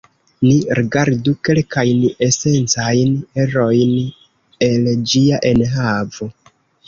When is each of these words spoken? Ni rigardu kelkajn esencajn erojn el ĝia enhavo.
Ni 0.43 0.51
rigardu 0.77 1.33
kelkajn 1.49 1.99
esencajn 2.29 3.13
erojn 3.45 3.93
el 4.69 4.89
ĝia 5.13 5.43
enhavo. 5.53 6.31